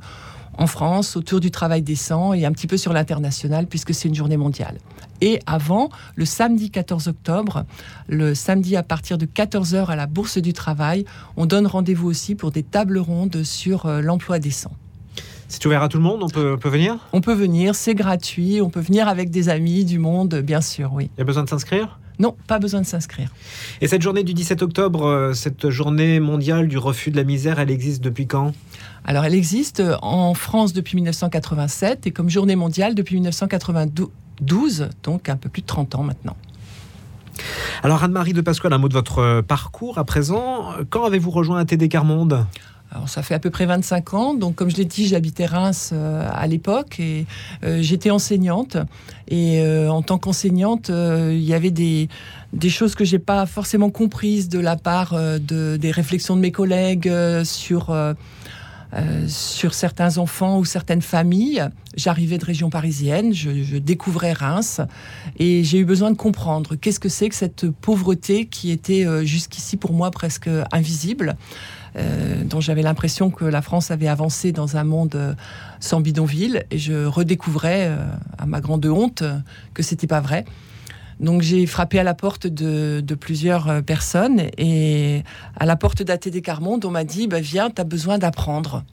en 0.57 0.67
France 0.67 1.15
autour 1.15 1.39
du 1.39 1.51
travail 1.51 1.81
décent 1.81 2.33
et 2.33 2.45
un 2.45 2.51
petit 2.51 2.67
peu 2.67 2.77
sur 2.77 2.93
l'international 2.93 3.67
puisque 3.67 3.93
c'est 3.93 4.09
une 4.09 4.15
journée 4.15 4.37
mondiale. 4.37 4.77
Et 5.21 5.39
avant, 5.45 5.89
le 6.15 6.25
samedi 6.25 6.69
14 6.71 7.07
octobre, 7.07 7.65
le 8.07 8.33
samedi 8.35 8.75
à 8.75 8.83
partir 8.83 9.17
de 9.17 9.25
14h 9.25 9.87
à 9.87 9.95
la 9.95 10.07
Bourse 10.07 10.37
du 10.37 10.53
Travail, 10.53 11.05
on 11.37 11.45
donne 11.45 11.67
rendez-vous 11.67 12.07
aussi 12.07 12.35
pour 12.35 12.51
des 12.51 12.63
tables 12.63 12.99
rondes 12.99 13.43
sur 13.43 13.85
euh, 13.85 14.01
l'emploi 14.01 14.39
décent. 14.39 14.71
C'est 15.47 15.65
ouvert 15.65 15.81
à 15.81 15.89
tout 15.89 15.97
le 15.97 16.03
monde 16.03 16.21
On 16.21 16.29
peut, 16.29 16.57
peut 16.57 16.69
venir? 16.69 16.97
On 17.11 17.21
peut 17.21 17.33
venir, 17.33 17.73
c'est 17.73 17.95
gratuit. 17.95 18.61
On 18.61 18.69
peut 18.69 18.79
venir 18.79 19.07
avec 19.07 19.31
des 19.31 19.49
amis 19.49 19.83
du 19.83 19.97
monde, 19.97 20.35
bien 20.35 20.61
sûr, 20.61 20.93
oui. 20.93 21.09
Il 21.17 21.19
y 21.19 21.21
a 21.21 21.25
besoin 21.25 21.43
de 21.43 21.49
s'inscrire? 21.49 21.99
Non, 22.19 22.35
pas 22.47 22.59
besoin 22.59 22.81
de 22.81 22.85
s'inscrire. 22.85 23.29
Et 23.79 23.87
cette 23.87 24.01
journée 24.01 24.23
du 24.23 24.33
17 24.33 24.61
octobre, 24.61 25.05
euh, 25.05 25.33
cette 25.33 25.69
journée 25.69 26.19
mondiale 26.19 26.67
du 26.67 26.77
refus 26.77 27.11
de 27.11 27.15
la 27.15 27.23
misère, 27.23 27.59
elle 27.59 27.71
existe 27.71 28.03
depuis 28.03 28.27
quand? 28.27 28.51
Alors 29.05 29.23
elle 29.23 29.33
existe 29.33 29.81
en 30.01 30.33
France 30.33 30.73
depuis 30.73 30.95
1987 30.95 32.05
et 32.05 32.11
comme 32.11 32.29
journée 32.29 32.57
mondiale 32.57 32.93
depuis 32.93 33.15
1992, 33.15 34.09
donc 34.41 35.29
un 35.29 35.37
peu 35.37 35.49
plus 35.49 35.61
de 35.61 35.67
30 35.67 35.95
ans 35.95 36.03
maintenant. 36.03 36.35
Alors 37.83 38.03
Anne-Marie 38.03 38.33
de 38.33 38.41
Pasquale, 38.41 38.73
un 38.73 38.77
mot 38.77 38.89
de 38.89 38.93
votre 38.93 39.41
parcours 39.41 39.97
à 39.97 40.03
présent. 40.03 40.73
Quand 40.89 41.05
avez-vous 41.05 41.31
rejoint 41.31 41.59
ATD 41.59 41.87
Carmonde? 41.87 42.45
Alors, 42.91 43.07
ça 43.07 43.21
fait 43.21 43.35
à 43.35 43.39
peu 43.39 43.51
près 43.51 43.67
25 43.67 44.13
ans. 44.15 44.33
Donc, 44.33 44.55
comme 44.55 44.69
je 44.69 44.77
l'ai 44.77 44.85
dit, 44.85 45.07
j'habitais 45.07 45.45
Reims 45.45 45.91
euh, 45.93 46.27
à 46.31 46.47
l'époque 46.47 46.99
et 46.99 47.27
euh, 47.63 47.79
j'étais 47.81 48.09
enseignante. 48.09 48.77
Et 49.27 49.61
euh, 49.61 49.91
en 49.91 50.01
tant 50.01 50.17
qu'enseignante, 50.17 50.89
il 50.89 51.43
y 51.43 51.53
avait 51.53 51.69
des, 51.69 52.09
des 52.53 52.69
choses 52.69 52.95
que 52.95 53.05
j'ai 53.05 53.19
pas 53.19 53.45
forcément 53.45 53.91
comprises 53.91 54.49
de 54.49 54.59
la 54.59 54.75
part 54.75 55.13
de, 55.13 55.77
des 55.77 55.91
réflexions 55.91 56.35
de 56.35 56.41
mes 56.41 56.51
collègues 56.51 57.11
sur 57.43 57.95
euh, 58.93 59.27
sur 59.27 59.75
certains 59.75 60.17
enfants 60.17 60.57
ou 60.57 60.65
certaines 60.65 61.03
familles. 61.03 61.63
J'arrivais 61.95 62.39
de 62.39 62.45
région 62.45 62.71
parisienne, 62.71 63.33
je, 63.35 63.77
découvrais 63.77 64.33
Reims 64.33 64.81
et 65.37 65.63
j'ai 65.63 65.77
eu 65.77 65.85
besoin 65.85 66.09
de 66.09 66.17
comprendre 66.17 66.75
qu'est-ce 66.75 66.99
que 66.99 67.09
c'est 67.09 67.29
que 67.29 67.35
cette 67.35 67.69
pauvreté 67.69 68.47
qui 68.47 68.71
était 68.71 69.05
euh, 69.05 69.23
jusqu'ici 69.23 69.77
pour 69.77 69.93
moi 69.93 70.09
presque 70.09 70.49
invisible. 70.71 71.35
Euh, 71.95 72.43
dont 72.43 72.61
j'avais 72.61 72.83
l'impression 72.83 73.31
que 73.31 73.45
la 73.45 73.63
France 73.63 73.89
avait 73.89 74.07
avancé 74.07 74.51
dans 74.51 74.77
un 74.77 74.83
monde 74.83 75.35
sans 75.79 76.01
bidonville, 76.01 76.65
et 76.69 76.77
je 76.77 77.05
redécouvrais, 77.05 77.91
à 78.37 78.45
ma 78.45 78.61
grande 78.61 78.85
honte, 78.85 79.23
que 79.73 79.81
c'était 79.81 80.05
pas 80.05 80.21
vrai. 80.21 80.45
Donc 81.19 81.41
j'ai 81.41 81.65
frappé 81.65 81.99
à 81.99 82.03
la 82.03 82.13
porte 82.13 82.47
de, 82.47 83.03
plusieurs 83.19 83.69
euh, 83.69 83.81
personnes 83.81 84.43
et 84.57 85.23
à 85.57 85.65
la 85.65 85.75
porte 85.75 86.01
d'ATD 86.01 86.41
Carmonde, 86.41 86.85
on 86.85 86.91
m'a 86.91 87.03
dit 87.03 87.27
bah, 87.27 87.41
Viens, 87.41 87.69
tu 87.69 87.81
as 87.81 87.85
besoin 87.85 88.17
d'apprendre. 88.17 88.83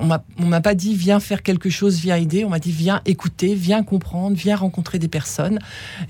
On 0.00 0.46
m'a 0.46 0.60
pas 0.60 0.74
dit 0.74 0.96
Viens 0.96 1.20
faire 1.20 1.42
quelque 1.42 1.70
chose, 1.70 2.00
viens 2.00 2.16
aider. 2.16 2.44
On 2.44 2.50
m'a 2.50 2.58
dit 2.58 2.72
Viens 2.72 3.00
écouter, 3.06 3.54
viens 3.54 3.84
comprendre, 3.84 4.36
viens 4.36 4.56
rencontrer 4.56 4.98
des 4.98 5.08
personnes. 5.08 5.60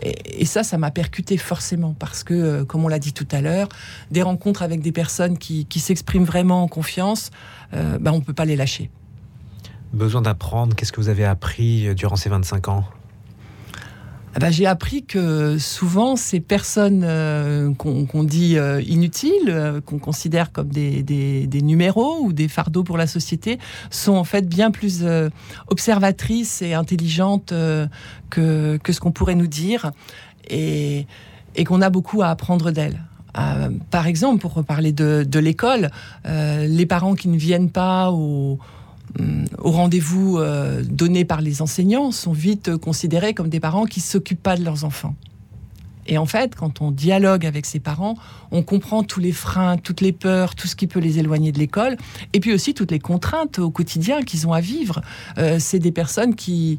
Et, 0.03 0.47
ça, 0.47 0.63
ça 0.63 0.79
m'a 0.79 0.91
percuté 0.91 1.37
forcément 1.37 1.95
parce 1.99 2.25
que, 2.25 2.35
euh, 2.35 2.65
comme 2.65 2.85
on 2.85 2.89
l'a 2.89 2.99
dit 2.99 3.13
tout 3.13 3.29
à 3.31 3.43
l'heure, 3.43 3.69
des 4.11 4.23
rencontres 4.23 4.63
avec 4.63 4.81
des 4.81 4.93
personnes 4.93 5.37
qui, 5.37 5.67
s'expriment 5.79 6.25
vraiment 6.25 6.63
en 6.63 6.69
confiance, 6.69 7.31
euh, 7.75 7.99
bah, 7.99 8.13
on 8.13 8.19
ne 8.19 8.25
peut 8.25 8.33
pas 8.33 8.47
les 8.47 8.57
lâcher. 8.57 8.91
Besoin 9.93 10.23
d'apprendre, 10.23 10.75
qu'est-ce 10.75 10.93
que 10.93 11.01
vous 11.01 11.09
avez 11.11 11.25
appris 11.25 11.95
durant 11.95 12.17
ces 12.17 12.31
25 12.31 12.69
ans? 12.69 12.85
Bah, 14.39 14.51
j'ai 14.51 14.67
appris 14.67 15.05
que 15.05 15.59
souvent 15.59 16.15
ces 16.15 16.39
personnes 16.41 17.03
euh, 17.05 17.73
qu'on 17.75 18.23
dit 18.23 18.57
euh, 18.57 18.81
inutiles, 18.83 19.49
euh, 19.49 19.81
qu'on 19.81 19.99
considère 19.99 20.53
comme 20.53 20.69
des, 20.69 21.49
numéros 21.63 22.19
ou 22.23 22.33
des 22.33 22.47
fardeaux 22.47 22.85
pour 22.85 22.97
la 22.97 23.07
société, 23.07 23.59
sont 23.91 24.15
en 24.15 24.25
fait 24.25 24.49
bien 24.49 24.71
plus 24.71 25.05
observatrices 25.69 26.63
et 26.63 26.75
intelligentes 26.75 27.53
que, 28.31 28.79
ce 28.89 29.01
qu'on 29.01 29.13
pourrait 29.13 29.35
nous 29.35 29.47
dire 29.47 29.91
et, 30.49 31.07
qu'on 31.67 31.83
a 31.83 31.91
beaucoup 31.91 32.23
à 32.23 32.29
apprendre 32.29 32.71
d'elles. 32.71 33.01
par 33.91 34.07
exemple, 34.07 34.41
pour 34.41 34.55
reparler 34.55 34.93
de, 34.93 35.39
l'école, 35.39 35.91
les 36.25 36.87
parents 36.87 37.15
qui 37.15 37.29
ne 37.29 37.37
viennent 37.37 37.71
pas 37.71 38.11
au 38.13 38.59
au 39.59 39.71
rendez-vous 39.71 40.39
euh, 40.39 40.83
donné 40.85 41.25
par 41.25 41.41
les 41.41 41.63
enseignants 41.63 42.13
sont 42.13 42.33
vite 42.33 42.77
considérés 42.77 43.35
comme 43.35 43.49
des 43.49 43.61
parents 43.61 43.87
qui 43.87 44.01
s'occupent 44.01 44.43
pas 44.43 44.57
de 44.57 44.65
leurs 44.65 44.85
enfants. 44.85 45.15
Et 46.11 46.17
en 46.17 46.25
fait, 46.25 46.55
quand 46.55 46.81
on 46.81 46.91
dialogue 46.91 47.45
avec 47.45 47.67
ces 47.67 47.81
parents, 47.81 48.15
on 48.51 48.63
comprend 48.63 49.03
tous 49.03 49.21
les 49.21 49.33
freins, 49.33 49.77
toutes 49.77 50.01
les 50.01 50.13
peurs, 50.13 50.55
tout 50.55 50.67
ce 50.67 50.75
qui 50.75 50.87
peut 50.87 51.01
les 51.01 51.19
éloigner 51.19 51.53
de 51.53 51.59
l'école, 51.59 51.99
et 52.33 52.41
puis 52.41 52.55
aussi 52.55 52.73
toutes 52.73 52.93
les 52.93 52.99
contraintes 52.99 53.59
au 53.59 53.71
quotidien 53.71 54.23
qu'ils 54.23 54.47
ont 54.47 54.55
à 54.55 54.63
vivre. 54.63 55.03
Euh, 55.37 55.59
c'est 55.59 55.79
des 55.79 55.93
personnes 55.93 56.35
qui, 56.35 56.79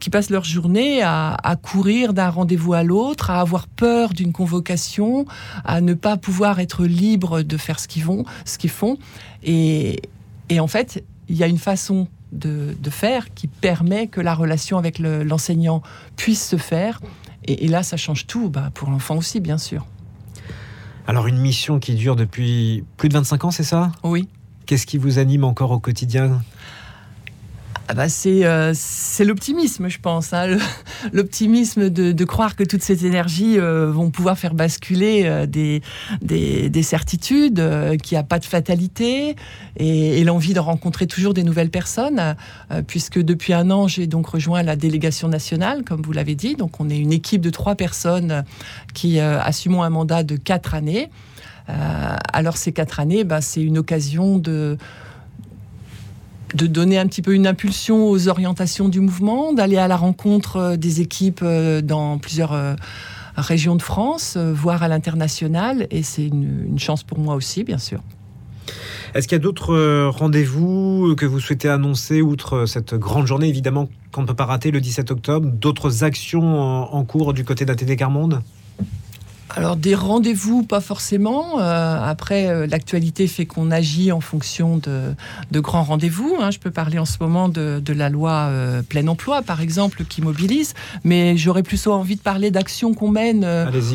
qui 0.00 0.10
passent 0.10 0.28
leur 0.28 0.44
journée 0.44 1.00
à, 1.02 1.56
courir 1.62 2.12
d'un 2.12 2.28
rendez-vous 2.28 2.74
à 2.74 2.82
l'autre, 2.82 3.30
à 3.30 3.40
avoir 3.40 3.68
peur 3.68 4.12
d'une 4.12 4.32
convocation, 4.32 5.24
à 5.64 5.80
ne 5.80 5.94
pas 5.94 6.18
pouvoir 6.18 6.60
être 6.60 6.84
libres 6.84 7.40
de 7.40 7.56
faire 7.56 7.80
ce 7.80 7.88
qu'ils 7.88 8.04
vont, 8.04 8.24
font. 8.68 8.98
Et, 9.44 10.02
et 10.50 10.60
en 10.60 10.66
fait, 10.66 11.04
il 11.28 11.36
y 11.36 11.42
a 11.42 11.46
une 11.46 11.58
façon 11.58 12.08
de, 12.32 12.74
faire 12.90 13.34
qui 13.34 13.46
permet 13.46 14.06
que 14.06 14.20
la 14.20 14.34
relation 14.34 14.78
avec 14.78 14.98
l'enseignant 14.98 15.82
puisse 16.16 16.46
se 16.46 16.56
faire. 16.56 17.00
Et, 17.44 17.68
là, 17.68 17.82
ça 17.82 17.96
change 17.96 18.26
tout, 18.26 18.50
bah, 18.50 18.70
pour 18.74 18.90
l'enfant 18.90 19.16
aussi, 19.16 19.40
bien 19.40 19.58
sûr. 19.58 19.86
Alors, 21.06 21.26
une 21.28 21.38
mission 21.38 21.78
qui 21.78 21.94
dure 21.94 22.16
depuis 22.16 22.84
plus 22.96 23.08
de 23.08 23.14
25 23.14 23.44
ans, 23.44 23.50
c'est 23.50 23.62
ça? 23.62 23.92
Oui. 24.02 24.28
Qu'est-ce 24.66 24.86
qui 24.86 24.98
vous 24.98 25.18
anime 25.18 25.44
encore 25.44 25.70
au 25.70 25.78
quotidien? 25.78 26.42
Ah 27.88 27.94
bah 27.94 28.06
euh, 28.26 28.72
c'est 28.74 29.24
l'optimisme, 29.24 29.88
je 29.88 30.00
pense. 30.00 30.32
Hein. 30.32 30.56
L'optimisme 31.12 31.88
de, 31.88 32.24
croire 32.24 32.56
que 32.56 32.64
toutes 32.64 32.82
ces 32.82 33.06
énergies 33.06 33.58
euh, 33.58 33.92
vont 33.92 34.10
pouvoir 34.10 34.36
faire 34.38 34.54
basculer 34.54 35.22
euh, 35.24 35.46
des, 35.46 35.82
des, 36.20 36.82
certitudes, 36.82 37.62
qu'il 38.02 38.16
n'y 38.16 38.18
a 38.18 38.24
pas 38.24 38.40
de 38.40 38.44
fatalité, 38.44 39.36
et, 39.76 40.24
l'envie 40.24 40.54
de 40.54 40.58
rencontrer 40.58 41.06
toujours 41.06 41.34
des 41.34 41.44
nouvelles 41.44 41.70
personnes, 41.70 42.34
puisque 42.88 43.20
depuis 43.20 43.52
un 43.52 43.70
an, 43.70 43.86
j'ai 43.86 44.08
donc 44.08 44.26
rejoint 44.26 44.64
la 44.64 44.74
délégation 44.74 45.28
nationale, 45.28 45.84
comme 45.84 46.02
vous 46.02 46.12
l'avez 46.12 46.34
dit. 46.34 46.56
Donc 46.56 46.80
on 46.80 46.90
est 46.90 46.98
une 46.98 47.12
équipe 47.12 47.40
de 47.40 47.50
trois 47.50 47.76
personnes 47.76 48.44
qui 48.94 49.20
assumons 49.20 49.84
un 49.84 49.90
mandat 49.90 50.24
de 50.24 50.34
quatre 50.34 50.74
années. 50.74 51.10
alors 51.68 52.56
ces 52.56 52.72
quatre 52.72 52.98
années, 52.98 53.22
bah, 53.22 53.40
c'est 53.40 53.62
une 53.62 53.78
occasion 53.78 54.38
de 54.38 54.76
de 56.56 56.66
donner 56.66 56.98
un 56.98 57.06
petit 57.06 57.22
peu 57.22 57.34
une 57.34 57.46
impulsion 57.46 58.08
aux 58.08 58.28
orientations 58.28 58.88
du 58.88 59.00
mouvement, 59.00 59.52
d'aller 59.52 59.76
à 59.76 59.88
la 59.88 59.96
rencontre 59.96 60.56
euh, 60.56 60.76
des 60.76 61.00
équipes 61.02 61.40
euh, 61.42 61.82
dans 61.82 62.18
plusieurs 62.18 62.54
euh, 62.54 62.74
régions 63.36 63.76
de 63.76 63.82
France, 63.82 64.38
voire 64.38 64.82
à 64.82 64.88
l'international. 64.88 65.86
Et 65.90 66.02
c'est 66.02 66.26
une, 66.26 66.78
chance 66.78 67.02
pour 67.02 67.18
moi 67.18 67.34
aussi, 67.34 67.64
bien 67.64 67.76
sûr. 67.76 68.00
Est-ce 69.14 69.28
qu'il 69.28 69.36
y 69.36 69.40
a 69.40 69.42
d'autres 69.42 70.08
rendez-vous 70.08 71.14
que 71.16 71.26
vous 71.26 71.38
souhaitez 71.38 71.68
annoncer, 71.68 72.22
outre 72.22 72.64
cette 72.64 72.94
grande 72.94 73.26
journée, 73.26 73.48
évidemment, 73.48 73.88
qu'on 74.10 74.22
ne 74.22 74.26
peut 74.26 74.34
pas 74.34 74.46
rater 74.46 74.70
le 74.70 74.80
17 74.80 75.10
octobre, 75.10 75.50
d'autres 75.50 76.02
actions 76.02 76.60
en 76.60 77.04
cours 77.04 77.34
du 77.34 77.44
côté 77.44 77.66
d'ATD 77.66 77.96
Carmonde? 77.96 78.40
Alors 79.54 79.76
des 79.76 79.94
rendez-vous, 79.94 80.62
pas 80.62 80.80
forcément. 80.80 81.60
Euh, 81.60 81.98
après, 82.02 82.48
euh, 82.48 82.66
l'actualité 82.66 83.26
fait 83.26 83.46
qu'on 83.46 83.70
agit 83.70 84.10
en 84.12 84.20
fonction 84.20 84.78
de, 84.78 85.60
grands 85.60 85.84
rendez-vous. 85.84 86.36
Hein. 86.40 86.50
Je 86.50 86.58
peux 86.58 86.70
parler 86.70 86.98
en 86.98 87.04
ce 87.04 87.16
moment 87.20 87.48
de, 87.48 87.80
la 87.92 88.08
loi 88.08 88.32
euh, 88.32 88.82
plein 88.82 89.06
emploi, 89.06 89.42
par 89.42 89.60
exemple, 89.60 90.04
qui 90.04 90.20
mobilise. 90.20 90.74
Mais 91.04 91.36
j'aurais 91.36 91.62
plutôt 91.62 91.92
envie 91.92 92.16
de 92.16 92.20
parler 92.20 92.50
d'actions 92.50 92.92
qu'on 92.92 93.10
mène 93.10 93.46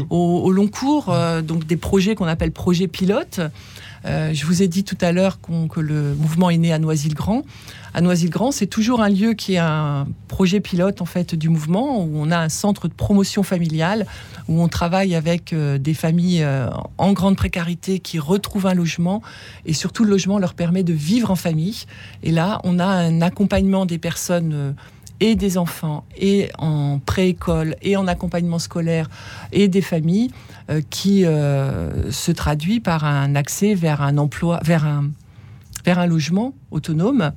au, 0.10 0.52
long 0.52 0.68
cours, 0.68 1.14
donc 1.44 1.66
des 1.66 1.78
projets 1.78 2.16
qu'on 2.16 2.28
appelle 2.28 2.52
projets 2.52 2.88
pilotes. 2.88 3.42
Je 4.06 4.46
vous 4.46 4.64
ai 4.64 4.68
dit 4.68 4.84
tout 4.84 4.98
à 5.02 5.12
l'heure 5.12 5.40
que 5.42 5.80
le 5.80 6.16
mouvement 6.16 6.50
est 6.50 6.58
né 6.58 6.74
à 6.74 6.80
Noisy-le-Grand 6.80 7.44
à 7.94 8.00
Noisy-le-Grand, 8.00 8.52
c'est 8.52 8.68
toujours 8.68 9.02
un 9.02 9.10
lieu 9.10 9.34
qui 9.34 9.56
est 9.56 9.58
un 9.58 10.08
projet 10.30 10.62
pilote 10.62 11.02
en 11.02 11.06
fait 11.06 11.36
du 11.36 11.50
mouvement 11.50 12.02
où 12.04 12.12
on 12.16 12.32
a 12.32 12.38
un 12.38 12.48
centre 12.48 12.88
de 12.88 12.94
promotion 12.94 13.44
familiale 13.44 14.06
où 14.48 14.62
on 14.62 14.70
travaille 14.70 15.14
avec 15.14 15.52
euh, 15.52 15.78
des 15.78 15.94
familles 15.94 16.44
euh, 16.44 16.70
en 16.98 17.12
grande 17.12 17.36
précarité 17.36 18.00
qui 18.00 18.18
retrouvent 18.18 18.68
un 18.68 18.74
logement 18.74 19.22
et 19.66 19.74
surtout 19.74 20.06
le 20.06 20.12
logement 20.12 20.40
leur 20.40 20.54
permet 20.54 20.84
de 20.84 20.94
vivre 20.94 21.32
en 21.32 21.36
famille. 21.36 21.84
Et 22.24 22.32
là, 22.32 22.60
on 22.64 22.80
a 22.80 22.86
un 22.86 23.22
accompagnement 23.22 23.86
des 23.86 23.98
personnes 23.98 24.54
euh, 24.54 24.72
et 25.22 25.36
des 25.36 25.58
enfants 25.58 26.04
et 26.18 26.50
en 26.58 27.00
préécole 27.00 27.78
et 27.82 27.96
en 27.96 28.08
accompagnement 28.08 28.60
scolaire 28.60 29.10
et 29.54 29.70
des 29.70 29.82
familles 29.82 30.32
qui 30.90 31.24
se 31.24 32.32
traduit 32.32 32.80
par 32.80 33.06
un 33.06 33.36
accès 33.36 33.74
vers 33.74 34.02
un 34.02 34.18
emploi, 34.18 34.60
vers 34.64 34.86
un, 34.86 35.12
vers 35.86 36.00
un 36.00 36.08
logement 36.08 36.54
autonome 36.72 37.32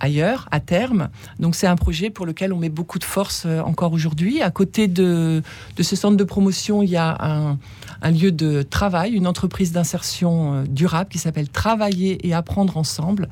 ailleurs, 0.00 0.48
à 0.50 0.60
terme. 0.60 1.08
Donc 1.38 1.54
c'est 1.54 1.66
un 1.66 1.76
projet 1.76 2.10
pour 2.10 2.26
lequel 2.26 2.52
on 2.52 2.58
met 2.58 2.68
beaucoup 2.68 2.98
de 2.98 3.04
force 3.04 3.44
euh, 3.46 3.60
encore 3.60 3.92
aujourd'hui. 3.92 4.42
À 4.42 4.50
côté 4.50 4.88
de, 4.88 5.42
ce 5.80 5.96
centre 5.96 6.16
de 6.16 6.24
promotion, 6.24 6.82
il 6.82 6.90
y 6.90 6.96
a 6.96 7.58
un, 8.02 8.10
lieu 8.10 8.32
de 8.32 8.62
travail, 8.62 9.12
une 9.12 9.26
entreprise 9.26 9.72
d'insertion 9.72 10.54
euh, 10.54 10.64
durable 10.68 11.10
qui 11.10 11.18
s'appelle 11.18 11.48
Travailler 11.48 12.26
et 12.26 12.34
apprendre 12.34 12.76
ensemble. 12.76 13.28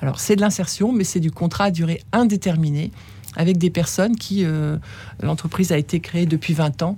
Alors 0.00 0.20
c'est 0.20 0.36
de 0.36 0.40
l'insertion, 0.40 0.92
mais 0.92 1.04
c'est 1.04 1.20
du 1.20 1.30
contrat 1.30 1.64
à 1.64 1.70
durée 1.70 2.02
indéterminée 2.12 2.90
avec 3.36 3.58
des 3.58 3.70
personnes 3.70 4.16
qui... 4.16 4.44
Euh, 4.44 4.76
l'entreprise 5.22 5.72
a 5.72 5.78
été 5.78 6.00
créée 6.00 6.26
depuis 6.26 6.54
20 6.54 6.82
ans, 6.82 6.96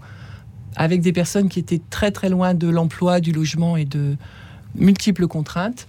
avec 0.76 1.00
des 1.00 1.12
personnes 1.12 1.48
qui 1.48 1.58
étaient 1.58 1.80
très 1.90 2.10
très 2.10 2.28
loin 2.28 2.54
de 2.54 2.68
l'emploi, 2.68 3.20
du 3.20 3.32
logement 3.32 3.76
et 3.76 3.84
de 3.84 4.16
multiples 4.74 5.26
contraintes 5.26 5.88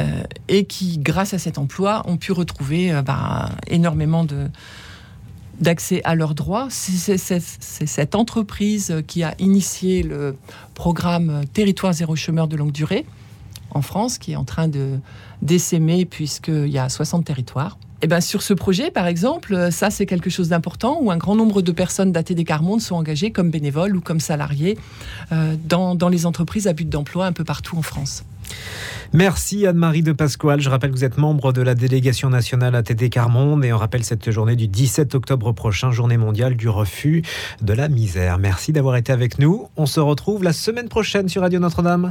euh, 0.00 0.22
et 0.48 0.64
qui, 0.64 0.98
grâce 0.98 1.34
à 1.34 1.38
cet 1.38 1.58
emploi, 1.58 2.02
ont 2.06 2.16
pu 2.16 2.32
retrouver 2.32 2.92
euh, 2.92 3.02
bah, 3.02 3.50
énormément 3.66 4.24
de, 4.24 4.48
d'accès 5.60 6.00
à 6.04 6.14
leurs 6.14 6.34
droits. 6.34 6.68
C'est 6.70 7.18
cette 7.18 8.14
entreprise 8.14 9.02
qui 9.06 9.22
a 9.22 9.34
initié 9.38 10.02
le 10.02 10.36
programme 10.74 11.42
Territoire 11.52 11.92
zéro 11.92 12.16
chômeur 12.16 12.48
de 12.48 12.56
longue 12.56 12.72
durée 12.72 13.04
en 13.74 13.82
France, 13.82 14.18
qui 14.18 14.32
est 14.32 14.36
en 14.36 14.44
train 14.44 14.68
de 14.68 14.98
d'essaimer 15.42 16.04
puisqu'il 16.04 16.68
y 16.68 16.78
a 16.78 16.88
60 16.88 17.24
territoires. 17.24 17.76
Et 18.00 18.06
eh 18.06 18.08
ben 18.08 18.20
sur 18.20 18.42
ce 18.42 18.52
projet, 18.52 18.90
par 18.90 19.06
exemple, 19.06 19.70
ça 19.70 19.90
c'est 19.90 20.06
quelque 20.06 20.28
chose 20.28 20.48
d'important 20.48 20.98
où 21.00 21.12
un 21.12 21.16
grand 21.16 21.36
nombre 21.36 21.62
de 21.62 21.70
personnes 21.70 22.10
d'ATD 22.10 22.44
Carmonde 22.44 22.80
sont 22.80 22.96
engagées 22.96 23.30
comme 23.30 23.50
bénévoles 23.50 23.94
ou 23.94 24.00
comme 24.00 24.18
salariés 24.18 24.76
euh, 25.30 25.54
dans, 25.64 25.94
dans 25.94 26.08
les 26.08 26.26
entreprises 26.26 26.66
à 26.66 26.72
but 26.72 26.88
d'emploi 26.88 27.26
un 27.26 27.32
peu 27.32 27.44
partout 27.44 27.76
en 27.76 27.82
France. 27.82 28.24
Merci 29.12 29.68
Anne-Marie 29.68 30.02
de 30.02 30.10
Pasquale. 30.10 30.60
Je 30.60 30.68
rappelle 30.68 30.90
que 30.90 30.96
vous 30.96 31.04
êtes 31.04 31.16
membre 31.16 31.52
de 31.52 31.62
la 31.62 31.76
délégation 31.76 32.28
nationale 32.28 32.74
ATD 32.74 33.08
Carmonde 33.08 33.64
et 33.64 33.72
on 33.72 33.78
rappelle 33.78 34.02
cette 34.02 34.32
journée 34.32 34.56
du 34.56 34.66
17 34.66 35.14
octobre 35.14 35.52
prochain, 35.52 35.92
journée 35.92 36.16
mondiale 36.16 36.56
du 36.56 36.68
refus 36.68 37.22
de 37.60 37.72
la 37.72 37.88
misère. 37.88 38.38
Merci 38.38 38.72
d'avoir 38.72 38.96
été 38.96 39.12
avec 39.12 39.38
nous. 39.38 39.68
On 39.76 39.86
se 39.86 40.00
retrouve 40.00 40.42
la 40.42 40.52
semaine 40.52 40.88
prochaine 40.88 41.28
sur 41.28 41.42
Radio 41.42 41.60
Notre-Dame. 41.60 42.10